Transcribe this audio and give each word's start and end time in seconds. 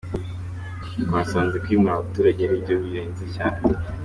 Twasanze 1.05 1.55
kwimura 1.63 1.93
abaturage 1.95 2.39
ari 2.43 2.61
byo 2.63 2.75
bihenze 2.81 3.23
cyane. 3.35 3.59